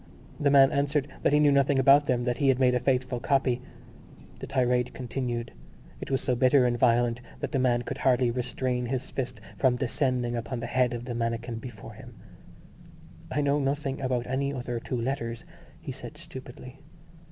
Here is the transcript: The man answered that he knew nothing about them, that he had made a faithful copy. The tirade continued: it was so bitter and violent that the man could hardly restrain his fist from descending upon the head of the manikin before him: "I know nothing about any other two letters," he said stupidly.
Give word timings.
The 0.39 0.49
man 0.49 0.71
answered 0.71 1.09
that 1.21 1.31
he 1.31 1.39
knew 1.39 1.51
nothing 1.51 1.77
about 1.77 2.07
them, 2.07 2.23
that 2.23 2.37
he 2.39 2.47
had 2.49 2.57
made 2.59 2.73
a 2.73 2.79
faithful 2.79 3.19
copy. 3.19 3.61
The 4.39 4.47
tirade 4.47 4.95
continued: 4.95 5.53
it 5.99 6.09
was 6.09 6.21
so 6.21 6.35
bitter 6.35 6.65
and 6.65 6.75
violent 6.75 7.21
that 7.39 7.51
the 7.51 7.59
man 7.59 7.83
could 7.83 7.99
hardly 7.99 8.31
restrain 8.31 8.87
his 8.87 9.11
fist 9.11 9.39
from 9.57 9.75
descending 9.75 10.35
upon 10.35 10.59
the 10.59 10.65
head 10.65 10.95
of 10.95 11.05
the 11.05 11.13
manikin 11.13 11.59
before 11.59 11.93
him: 11.93 12.15
"I 13.31 13.41
know 13.41 13.59
nothing 13.59 14.01
about 14.01 14.25
any 14.25 14.51
other 14.51 14.79
two 14.79 14.99
letters," 14.99 15.45
he 15.79 15.91
said 15.91 16.17
stupidly. 16.17 16.79